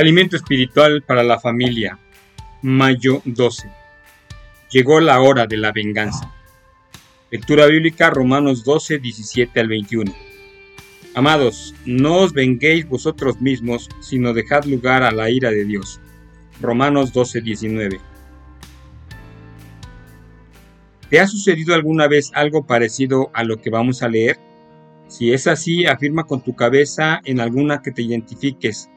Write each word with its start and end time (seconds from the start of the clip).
Alimento 0.00 0.34
espiritual 0.34 1.02
para 1.02 1.22
la 1.22 1.38
familia. 1.38 1.98
Mayo 2.62 3.20
12. 3.26 3.68
Llegó 4.70 4.98
la 4.98 5.20
hora 5.20 5.46
de 5.46 5.58
la 5.58 5.72
venganza. 5.72 6.34
Lectura 7.30 7.66
bíblica 7.66 8.08
Romanos 8.08 8.64
12, 8.64 8.98
17 8.98 9.60
al 9.60 9.68
21. 9.68 10.10
Amados, 11.14 11.74
no 11.84 12.16
os 12.16 12.32
venguéis 12.32 12.88
vosotros 12.88 13.42
mismos, 13.42 13.90
sino 14.00 14.32
dejad 14.32 14.64
lugar 14.64 15.02
a 15.02 15.10
la 15.10 15.28
ira 15.28 15.50
de 15.50 15.66
Dios. 15.66 16.00
Romanos 16.62 17.12
12, 17.12 17.42
19. 17.42 18.00
¿Te 21.10 21.20
ha 21.20 21.26
sucedido 21.26 21.74
alguna 21.74 22.08
vez 22.08 22.30
algo 22.32 22.66
parecido 22.66 23.30
a 23.34 23.44
lo 23.44 23.60
que 23.60 23.68
vamos 23.68 24.02
a 24.02 24.08
leer? 24.08 24.38
Si 25.08 25.30
es 25.34 25.46
así, 25.46 25.84
afirma 25.84 26.24
con 26.24 26.42
tu 26.42 26.56
cabeza 26.56 27.20
en 27.26 27.38
alguna 27.38 27.82
que 27.82 27.92
te 27.92 28.00
identifiques 28.00 28.88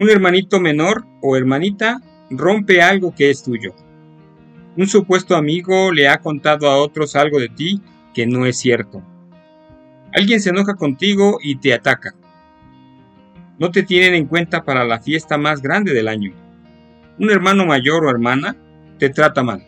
un 0.00 0.08
hermanito 0.08 0.58
menor 0.60 1.04
o 1.20 1.36
hermanita 1.36 2.00
rompe 2.30 2.80
algo 2.80 3.14
que 3.14 3.28
es 3.28 3.42
tuyo. 3.42 3.74
Un 4.76 4.86
supuesto 4.86 5.36
amigo 5.36 5.92
le 5.92 6.08
ha 6.08 6.20
contado 6.20 6.70
a 6.70 6.78
otros 6.78 7.16
algo 7.16 7.38
de 7.38 7.50
ti 7.50 7.82
que 8.14 8.26
no 8.26 8.46
es 8.46 8.58
cierto. 8.58 9.02
Alguien 10.14 10.40
se 10.40 10.50
enoja 10.50 10.74
contigo 10.74 11.38
y 11.42 11.56
te 11.56 11.74
ataca. 11.74 12.14
No 13.58 13.70
te 13.70 13.82
tienen 13.82 14.14
en 14.14 14.26
cuenta 14.26 14.64
para 14.64 14.84
la 14.84 15.00
fiesta 15.00 15.36
más 15.36 15.60
grande 15.60 15.92
del 15.92 16.08
año. 16.08 16.32
Un 17.18 17.30
hermano 17.30 17.66
mayor 17.66 18.06
o 18.06 18.10
hermana 18.10 18.56
te 18.98 19.10
trata 19.10 19.42
mal. 19.42 19.66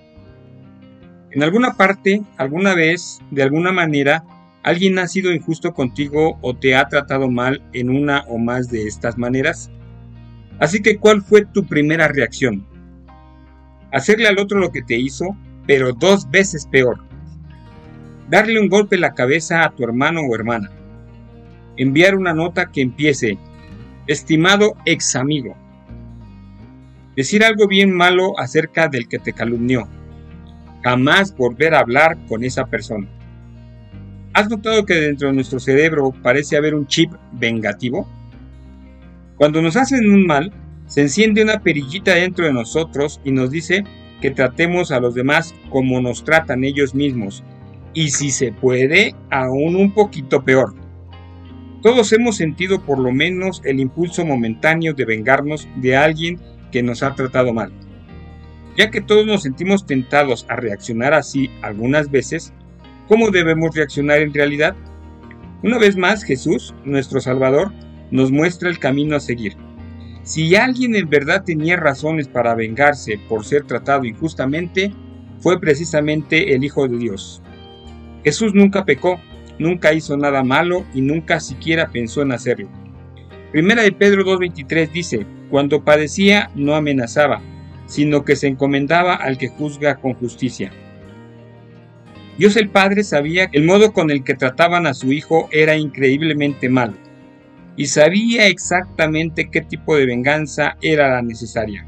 En 1.30 1.42
alguna 1.42 1.74
parte, 1.74 2.22
alguna 2.38 2.74
vez, 2.74 3.20
de 3.30 3.42
alguna 3.42 3.70
manera, 3.70 4.24
alguien 4.62 4.98
ha 4.98 5.08
sido 5.08 5.30
injusto 5.30 5.74
contigo 5.74 6.38
o 6.40 6.56
te 6.56 6.74
ha 6.74 6.88
tratado 6.88 7.30
mal 7.30 7.62
en 7.74 7.90
una 7.90 8.22
o 8.28 8.38
más 8.38 8.70
de 8.70 8.86
estas 8.86 9.18
maneras. 9.18 9.70
Así 10.58 10.80
que, 10.80 10.98
¿cuál 10.98 11.22
fue 11.22 11.44
tu 11.44 11.66
primera 11.66 12.08
reacción? 12.08 12.66
Hacerle 13.92 14.28
al 14.28 14.38
otro 14.38 14.58
lo 14.58 14.72
que 14.72 14.82
te 14.82 14.96
hizo, 14.96 15.36
pero 15.66 15.92
dos 15.92 16.30
veces 16.30 16.66
peor. 16.66 16.98
Darle 18.28 18.60
un 18.60 18.68
golpe 18.68 18.94
en 18.94 19.02
la 19.02 19.14
cabeza 19.14 19.64
a 19.64 19.70
tu 19.70 19.84
hermano 19.84 20.20
o 20.22 20.34
hermana. 20.34 20.70
Enviar 21.76 22.14
una 22.16 22.32
nota 22.32 22.70
que 22.70 22.80
empiece, 22.80 23.38
estimado 24.06 24.74
ex 24.84 25.16
amigo. 25.16 25.56
Decir 27.16 27.44
algo 27.44 27.68
bien 27.68 27.92
malo 27.92 28.38
acerca 28.38 28.88
del 28.88 29.08
que 29.08 29.18
te 29.18 29.32
calumnió. 29.32 29.86
Jamás 30.82 31.36
volver 31.36 31.74
a 31.74 31.80
hablar 31.80 32.16
con 32.26 32.42
esa 32.44 32.66
persona. 32.66 33.08
¿Has 34.32 34.48
notado 34.48 34.86
que 34.86 34.94
dentro 34.94 35.28
de 35.28 35.34
nuestro 35.34 35.60
cerebro 35.60 36.12
parece 36.22 36.56
haber 36.56 36.74
un 36.74 36.86
chip 36.86 37.12
vengativo? 37.32 38.08
Cuando 39.42 39.60
nos 39.60 39.74
hacen 39.76 40.08
un 40.08 40.24
mal, 40.24 40.52
se 40.86 41.00
enciende 41.00 41.42
una 41.42 41.64
perillita 41.64 42.14
dentro 42.14 42.44
de 42.44 42.52
nosotros 42.52 43.20
y 43.24 43.32
nos 43.32 43.50
dice 43.50 43.82
que 44.20 44.30
tratemos 44.30 44.92
a 44.92 45.00
los 45.00 45.16
demás 45.16 45.52
como 45.68 46.00
nos 46.00 46.22
tratan 46.22 46.62
ellos 46.62 46.94
mismos, 46.94 47.42
y 47.92 48.10
si 48.10 48.30
se 48.30 48.52
puede, 48.52 49.16
aún 49.32 49.74
un 49.74 49.94
poquito 49.94 50.44
peor. 50.44 50.76
Todos 51.82 52.12
hemos 52.12 52.36
sentido 52.36 52.82
por 52.86 53.00
lo 53.00 53.10
menos 53.10 53.60
el 53.64 53.80
impulso 53.80 54.24
momentáneo 54.24 54.94
de 54.94 55.06
vengarnos 55.06 55.66
de 55.74 55.96
alguien 55.96 56.38
que 56.70 56.84
nos 56.84 57.02
ha 57.02 57.16
tratado 57.16 57.52
mal. 57.52 57.72
Ya 58.76 58.92
que 58.92 59.00
todos 59.00 59.26
nos 59.26 59.42
sentimos 59.42 59.86
tentados 59.86 60.46
a 60.48 60.54
reaccionar 60.54 61.14
así 61.14 61.50
algunas 61.62 62.12
veces, 62.12 62.52
¿cómo 63.08 63.32
debemos 63.32 63.74
reaccionar 63.74 64.20
en 64.20 64.32
realidad? 64.32 64.76
Una 65.64 65.78
vez 65.78 65.96
más, 65.96 66.22
Jesús, 66.22 66.76
nuestro 66.84 67.20
Salvador, 67.20 67.72
nos 68.12 68.30
muestra 68.30 68.68
el 68.68 68.78
camino 68.78 69.16
a 69.16 69.20
seguir. 69.20 69.56
Si 70.22 70.54
alguien 70.54 70.94
en 70.94 71.08
verdad 71.08 71.42
tenía 71.44 71.76
razones 71.76 72.28
para 72.28 72.54
vengarse 72.54 73.18
por 73.28 73.44
ser 73.44 73.64
tratado 73.64 74.04
injustamente, 74.04 74.92
fue 75.40 75.60
precisamente 75.60 76.54
el 76.54 76.62
Hijo 76.62 76.86
de 76.86 76.98
Dios. 76.98 77.42
Jesús 78.22 78.54
nunca 78.54 78.84
pecó, 78.84 79.18
nunca 79.58 79.92
hizo 79.94 80.16
nada 80.16 80.44
malo 80.44 80.84
y 80.94 81.00
nunca 81.00 81.40
siquiera 81.40 81.88
pensó 81.88 82.22
en 82.22 82.32
hacerlo. 82.32 82.68
Primera 83.50 83.82
de 83.82 83.92
Pedro 83.92 84.24
2.23 84.24 84.92
dice, 84.92 85.26
cuando 85.50 85.82
padecía 85.82 86.50
no 86.54 86.76
amenazaba, 86.76 87.40
sino 87.86 88.24
que 88.24 88.36
se 88.36 88.46
encomendaba 88.46 89.14
al 89.14 89.38
que 89.38 89.48
juzga 89.48 89.96
con 89.96 90.14
justicia. 90.14 90.70
Dios 92.38 92.56
el 92.56 92.68
Padre 92.68 93.04
sabía 93.04 93.50
que 93.50 93.58
el 93.58 93.64
modo 93.64 93.92
con 93.92 94.10
el 94.10 94.22
que 94.22 94.34
trataban 94.34 94.86
a 94.86 94.94
su 94.94 95.12
Hijo 95.12 95.48
era 95.50 95.76
increíblemente 95.76 96.68
malo 96.68 96.94
y 97.76 97.86
sabía 97.86 98.46
exactamente 98.46 99.48
qué 99.50 99.62
tipo 99.62 99.96
de 99.96 100.06
venganza 100.06 100.76
era 100.82 101.10
la 101.10 101.22
necesaria. 101.22 101.86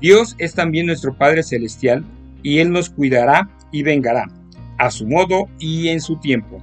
Dios 0.00 0.34
es 0.38 0.54
también 0.54 0.86
nuestro 0.86 1.16
Padre 1.16 1.42
Celestial 1.42 2.04
y 2.42 2.58
Él 2.58 2.70
nos 2.70 2.88
cuidará 2.88 3.50
y 3.72 3.82
vengará, 3.82 4.26
a 4.78 4.90
su 4.90 5.06
modo 5.06 5.48
y 5.58 5.88
en 5.88 6.00
su 6.00 6.16
tiempo, 6.18 6.62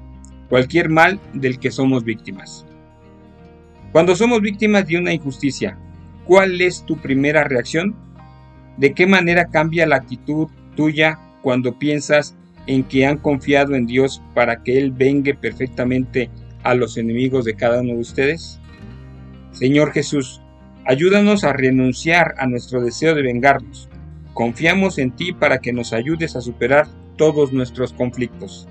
cualquier 0.50 0.90
mal 0.90 1.19
del 1.34 1.59
que 1.59 1.72
somos 1.72 2.03
víctimas. 2.03 2.66
Cuando 3.91 4.16
somos 4.16 4.41
víctimas 4.41 4.88
de 4.88 4.97
una 4.97 5.14
injusticia, 5.14 5.78
¿cuál 6.25 6.59
es 6.62 6.85
tu 6.85 6.97
primera 6.97 7.44
reacción? 7.44 7.96
¿De 8.78 8.94
qué 8.94 9.06
manera 9.06 9.46
cambia 9.46 9.85
la 9.85 9.97
actitud 9.97 10.47
tuya 10.75 11.19
cuando 11.41 11.78
piensas 11.78 12.35
en 12.68 12.84
que 12.84 13.06
han 13.06 13.18
confiado 13.18 13.75
en 13.75 13.85
Dios 13.85 14.22
para 14.34 14.64
que 14.64 14.78
Él 14.80 14.91
vengue 14.91 15.35
perfectamente 15.35 16.30
a 16.66 16.74
los 16.74 16.98
enemigos 16.98 17.46
de 17.46 17.56
cada 17.56 17.81
uno 17.81 17.94
de 17.94 18.00
ustedes? 18.00 18.59
Señor 19.52 19.94
Jesús, 19.94 20.42
ayúdanos 20.84 21.44
a 21.44 21.53
renunciar 21.53 22.34
a 22.38 22.48
nuestro 22.48 22.81
deseo 22.81 23.16
de 23.16 23.22
vengarnos. 23.22 23.88
Confiamos 24.34 24.98
en 24.98 25.16
ti 25.16 25.31
para 25.31 25.59
que 25.59 25.72
nos 25.72 25.94
ayudes 25.94 26.36
a 26.36 26.42
superar 26.42 26.88
todos 27.18 27.53
nuestros 27.53 27.94
conflictos. 27.94 28.68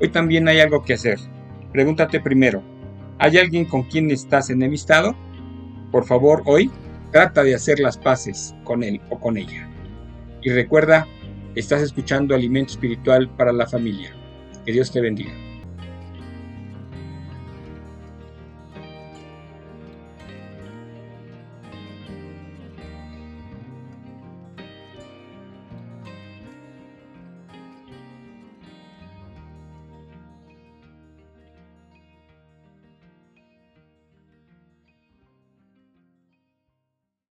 Hoy 0.00 0.10
también 0.10 0.48
hay 0.48 0.60
algo 0.60 0.82
que 0.82 0.94
hacer. 0.94 1.18
Pregúntate 1.72 2.20
primero, 2.20 2.62
¿hay 3.18 3.38
alguien 3.38 3.64
con 3.64 3.84
quien 3.84 4.10
estás 4.10 4.50
enemistado? 4.50 5.16
Por 5.90 6.04
favor, 6.04 6.42
hoy 6.46 6.70
trata 7.12 7.44
de 7.44 7.54
hacer 7.54 7.78
las 7.78 7.96
paces 7.96 8.54
con 8.64 8.82
él 8.82 9.00
o 9.08 9.20
con 9.20 9.36
ella. 9.36 9.68
Y 10.42 10.50
recuerda, 10.50 11.06
estás 11.54 11.80
escuchando 11.80 12.34
Alimento 12.34 12.72
Espiritual 12.72 13.30
para 13.36 13.52
la 13.52 13.66
Familia. 13.66 14.12
Que 14.66 14.72
Dios 14.72 14.90
te 14.90 15.00
bendiga. 15.00 15.43